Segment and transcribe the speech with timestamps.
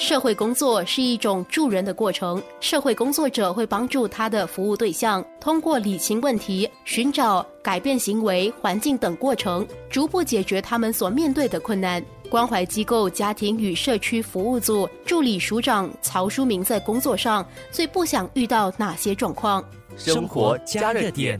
[0.00, 12.02] 社会工作是一种助人的过程，社会工作者会帮助他的服务对象，通过理清问题、寻找改变行为、环境等过程，逐步解决他们所面对的困难。
[12.30, 19.62] 关怀机构家庭与社区服务组助理署长曹书明在工作上最不想遇到哪些状况？
[19.98, 21.38] 生活加热点。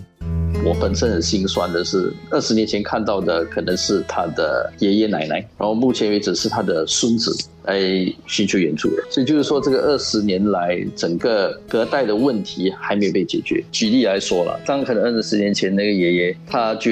[0.62, 7.34] 我本身很心酸的是，二十年前看到的可能是他的爷爷奶奶，然后目前为止是他的孙子。
[7.64, 7.78] 来
[8.26, 13.62] 寻求援助的，所以就是说，这个二十年来，整个隔代的问题还没有被解决。
[13.70, 16.90] 举例来说了，当可能二十年前那个爷爷他就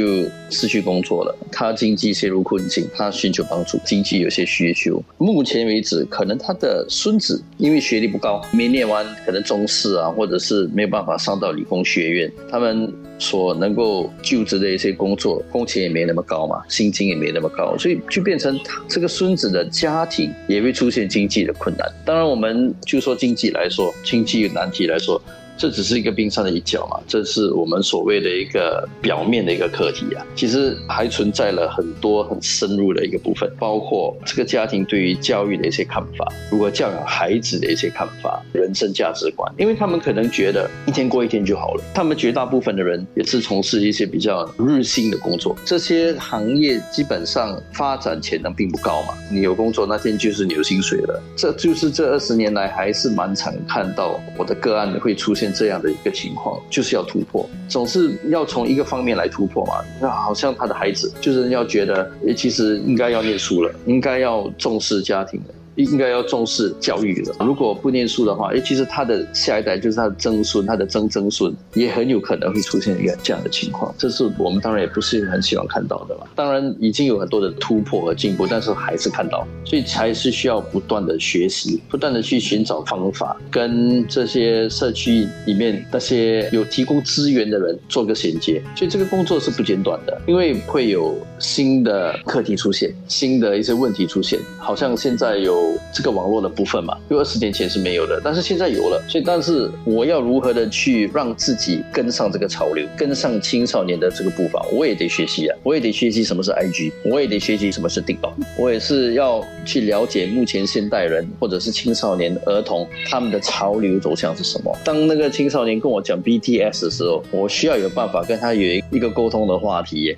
[0.50, 5.02] 失去工作了，他经济陷入困境，他寻求帮助，经济有些需求。
[5.16, 18.58] 目前为止，可能他的孙子因为学历不高，没念完可能中四啊，或者是没有办法上到理工学院，他们所能够就职的一些工作，工钱也没那么高嘛，薪金也没那么高，所以就变成
[18.88, 20.32] 这个孙子的家庭。
[20.46, 21.86] 也会出现经济的困难。
[22.04, 25.20] 当然，我们就说经济来说，经济难题来说。
[25.58, 30.24] 这只是一个冰山的一角嘛，这是我们所谓的一个表面的一个课题啊。
[30.36, 39.52] 其实还存在了很多很深入的一个部分，包括这个家庭对于教育的一些看法，如何教养孩子的一些看法，人生价值观。
[39.58, 41.82] 因为他们可能觉得一天过一天就好了。
[41.92, 49.14] 他们绝大部分的人也是从事一些比较日薪的工作，这些行业基本上发展潜能并不高嘛。
[49.28, 51.20] 你有工作那天就是你有薪水了。
[51.36, 55.47] 这就是这二十年来还是蛮常看到我的个案会出现。
[55.52, 59.74] 这样的一个情况，就是要突破，总是要从一个方面来突破嘛。
[60.00, 65.54] 那好像他的孩子，就是要觉得，其实应该要念书了，应该要重视家庭了。
[65.78, 67.36] 应该要重视教育了。
[67.38, 73.94] 如果不念书的话，哎，其实他的下一代就是他的曾孙，他的曾曾孙也很有可能会出现一个这样的情况。
[73.96, 76.26] 这是我们当然也不是很希望看到的嘛。
[76.34, 88.60] 当然已经有很多的突破和进步，但是还是看到，所以还是需要不断的学习，不断的去寻找方法，跟这些社区里面那些有提供资源的人做个衔接。
[88.74, 95.67] 所以这个工作是不间断的，因为会有新的课题出现，新的一些问题出现，好像现在有。
[95.92, 114.76] 这个网络的部分嘛，因为二十年前是没有的，但是现在有了，所以但是我要如何的去让自己跟上这个潮流，跟上青少年的这个步伐，我也得学习啊，我也得学习什么是 IG，我也得学习什么是顶宝，我也是要去了解目前现代人或者是青少年儿童他们的潮流走向是什么。
[114.84, 120.16] 当那个青少年跟我讲 BTS 的时候，我需要有办法跟他有一个沟通的话题。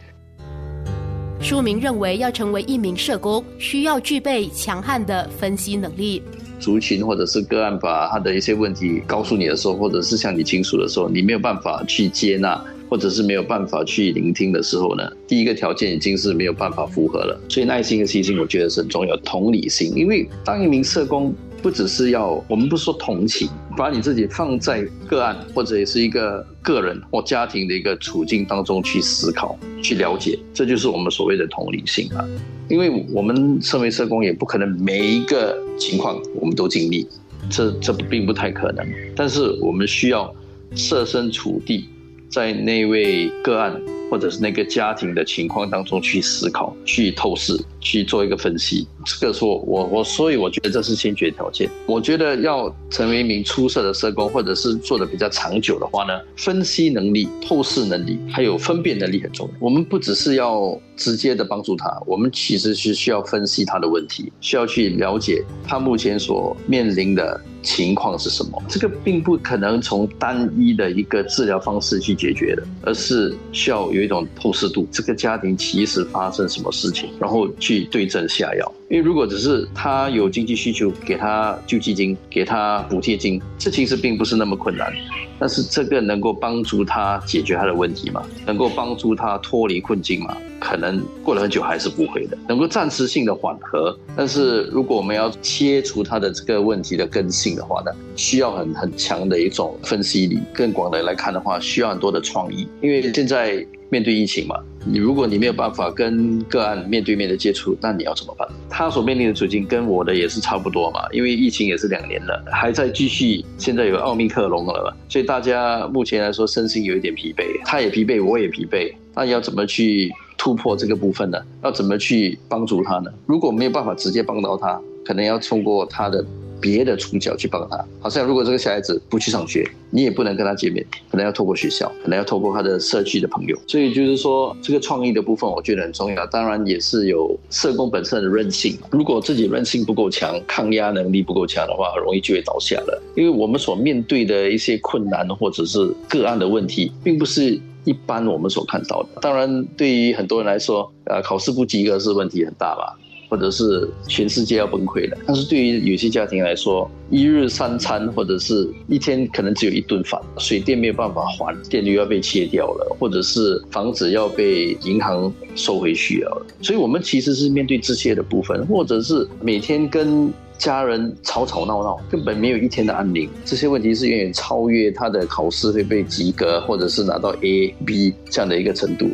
[1.42, 6.22] 书明认为，要成为一名社工，需要具备强悍的分析能力。
[6.60, 15.02] 族群或者是个案把他的一些问题告诉你的时候，或者是向你倾诉的时候，你没有办法去接纳，或者是没有办法去聆听的时候呢？
[15.26, 17.40] 第一个条件已经是没有办法符合了。
[17.48, 19.16] 所以耐心和细心，我觉得是很重要。
[19.18, 21.34] 同理心，因为当一名社工。
[21.62, 32.26] 不只是要我们不说同情，把你自己放在个案或者也是一个个人或家庭的一个处境当中去思考、去了解，这就是我们所谓的同理心啊。
[32.68, 37.06] 因为我们身为社工，也不可能每一个情况我们都经历，
[37.50, 38.86] 这这并不太可能。
[39.14, 40.34] 但是我们需要
[40.74, 41.88] 设身处地
[42.30, 43.80] 在那位个案。
[44.10, 51.70] 或者是那个家庭的情况当中去思考、去透视、去做一个分析，这个说我我所以我觉得这是先决条件。
[51.86, 59.54] 我觉得要成为一名出色的社工，或者是做的比较长久的话呢，分析能力、透视能力还有分辨能力很重要。
[59.60, 67.40] 我们不只是要直接的帮助他，我们其实是需要分析他的问题，需要去了解他目前所面临的。
[67.62, 68.62] 情况是什么？
[68.68, 74.86] 这个并不可能从单一的一个治疗方式去解决的，而是需要有一种透视度。
[74.90, 78.72] 这个家庭其实发生什么事情，然后去对症下药。
[78.90, 84.92] 因为如果只是他有经济需求，给他救济金，给他补贴金，这其实并不是那么困难。
[85.38, 88.20] 但是这个能够帮助他解决他的问题吗？
[88.44, 90.36] 能够帮助他脱离困境吗？
[90.58, 92.36] 可能过了很久还是不会的。
[92.48, 100.40] 能够暂时性的缓和，但是如果我们要切除他的这个问题的根性的话呢，需要很很强的一种分析力。
[100.52, 102.66] 更广的来看的话，需要很多的创意。
[102.80, 104.56] 因为现在面对疫情嘛。
[104.86, 108.48] 你如果你没有办法跟个案面对面的接触，那你要怎么办？
[108.70, 113.44] 他所面临的处境跟我的也是差不多嘛，因为疫情也是两年了，还在继续。
[113.58, 118.90] 现在有奥密克戎了嘛，所以大家目前来说身心有一点疲惫，他也疲惫，我也疲惫。
[119.14, 121.38] 那要怎么去突破这个部分呢？
[121.62, 123.12] 要怎么去帮助他呢？
[123.26, 126.24] 如果没有办法直接帮到他，可能要通过他的
[126.60, 127.84] 别的主角去帮他。
[128.00, 133.58] 好像如果这个小孩子不去上学，你也不能跟他见面，可能要透过学校，可能要透过他的社区的朋友。
[133.66, 136.26] 所以就是说，这个创意的部分我觉得很重要。
[136.26, 143.02] 当然也是有社工本身的韧性，如果自己韧性不够强，抗压能力不够强的话，很容易就会倒下了。
[143.16, 147.60] 因为我们所面对的一些困难或者是个案的问题，并不是。
[147.84, 152.94] 一般我们所看到的，当然对于很多人来说，呃，考试不及格是问题很大吧，
[153.30, 155.16] 或者是全世界要崩溃了。
[155.26, 166.46] 但是对于有些家庭来说，一日三餐或者是一天可能只有一顿饭，水电没有办法还，电力要被切掉了，或者是房子要被银行收回去了。
[166.60, 170.30] 所以我们其实是面对这些的部分，或者是每天跟。
[170.60, 173.26] 家人吵吵闹闹，根本没有一天的安宁。
[173.46, 179.08] 这些问题是远远超越他的考试会被及格，或者是拿到 A、B 这样的一个程度。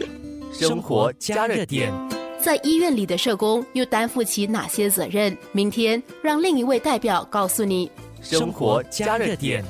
[0.51, 1.93] 生活加热点，
[2.47, 5.37] 在医院里的社工又担负起哪些责任？
[5.51, 7.91] 明天让另一位代表告诉你。
[8.23, 9.65] 生活加热点。